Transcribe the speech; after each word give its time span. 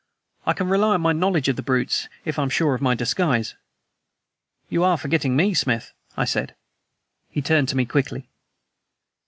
I 0.47 0.53
can 0.53 0.67
rely 0.67 0.95
on 0.95 1.01
my 1.01 1.11
knowledge 1.13 1.47
of 1.47 1.57
the 1.57 1.61
brutes, 1.61 2.09
if 2.25 2.39
I 2.39 2.41
am 2.41 2.49
sure 2.49 2.73
of 2.73 2.81
my 2.81 2.95
disguise." 2.95 3.53
"You 4.67 4.83
are 4.83 4.97
forgetting 4.97 5.35
me, 5.35 5.53
Smith," 5.53 5.93
I 6.17 6.25
said. 6.25 6.55
He 7.29 7.43
turned 7.43 7.69
to 7.69 7.77
me 7.77 7.85
quickly. 7.85 8.27